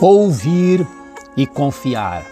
[0.00, 0.86] ouvir
[1.36, 2.24] e confiar.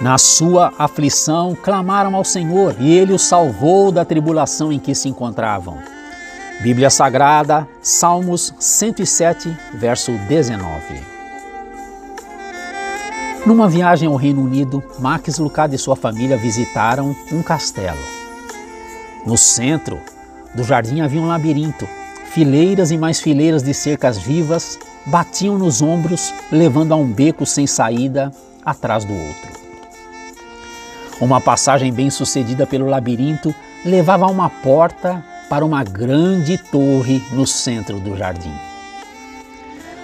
[0.00, 5.08] Na sua aflição, clamaram ao Senhor e ele os salvou da tribulação em que se
[5.08, 5.78] encontravam.
[6.62, 11.16] Bíblia Sagrada, Salmos 107, verso 19.
[13.46, 17.98] Numa viagem ao Reino Unido, Max Lucado e sua família visitaram um castelo.
[19.24, 19.98] No centro
[20.54, 21.86] do jardim havia um labirinto.
[22.32, 27.66] Fileiras e mais fileiras de cercas vivas batiam nos ombros, levando a um beco sem
[27.66, 28.32] saída
[28.64, 29.56] atrás do outro.
[31.20, 37.46] Uma passagem bem sucedida pelo labirinto levava a uma porta para uma grande torre no
[37.46, 38.52] centro do jardim.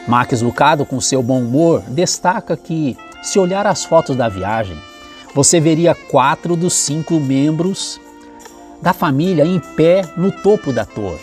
[0.06, 4.76] Max Lucado, com seu bom humor, destaca que, se olhar as fotos da viagem,
[5.34, 8.00] você veria quatro dos cinco membros
[8.80, 11.22] da família em pé no topo da torre.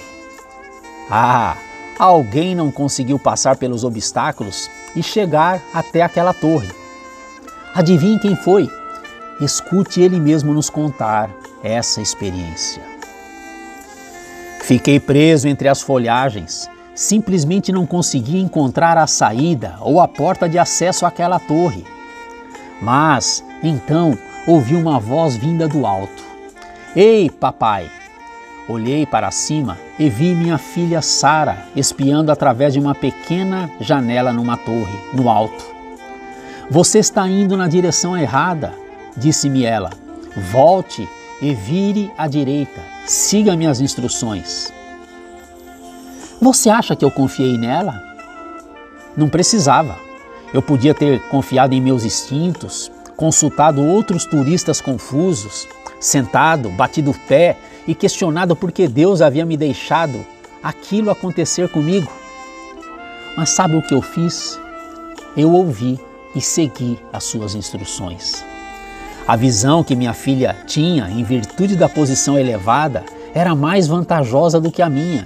[1.10, 1.58] Ah,
[2.00, 6.70] alguém não conseguiu passar pelos obstáculos e chegar até aquela torre.
[7.76, 8.70] Adivinhe quem foi?
[9.42, 11.30] Escute ele mesmo nos contar
[11.62, 12.82] essa experiência.
[14.62, 20.58] Fiquei preso entre as folhagens, simplesmente não conseguia encontrar a saída ou a porta de
[20.58, 21.86] acesso àquela torre.
[22.82, 26.24] Mas então ouvi uma voz vinda do alto.
[26.96, 27.99] Ei, papai!
[28.70, 34.56] Olhei para cima e vi minha filha Sara espiando através de uma pequena janela numa
[34.58, 35.66] torre, no alto.
[36.70, 38.76] Você está indo na direção errada,
[39.18, 39.90] disse-me ela.
[40.52, 41.10] Volte
[41.42, 42.80] e vire à direita.
[43.08, 44.72] Siga minhas instruções.
[46.40, 48.00] Você acha que eu confiei nela?
[49.18, 49.98] Não precisava.
[50.54, 55.68] Eu podia ter confiado em meus instintos, consultado outros turistas confusos,
[56.00, 57.58] sentado, batido o pé
[57.90, 60.24] e questionado por que Deus havia me deixado
[60.62, 62.08] aquilo acontecer comigo.
[63.36, 64.60] Mas sabe o que eu fiz?
[65.36, 66.00] Eu ouvi
[66.36, 68.46] e segui as suas instruções.
[69.28, 73.04] A visão que minha filha tinha, em virtude da posição elevada,
[73.34, 75.26] era mais vantajosa do que a minha.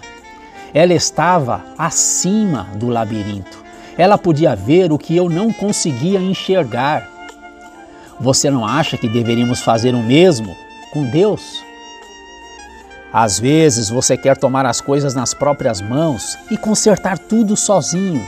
[0.73, 3.61] Ela estava acima do labirinto.
[3.97, 7.09] Ela podia ver o que eu não conseguia enxergar.
[8.21, 10.55] Você não acha que deveríamos fazer o mesmo
[10.93, 11.61] com Deus?
[13.13, 18.25] Às vezes você quer tomar as coisas nas próprias mãos e consertar tudo sozinho.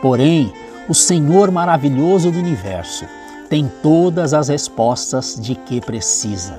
[0.00, 0.52] Porém,
[0.88, 3.04] o Senhor maravilhoso do universo
[3.48, 6.56] tem todas as respostas de que precisa.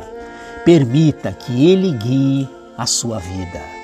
[0.66, 3.81] Permita que Ele guie a sua vida.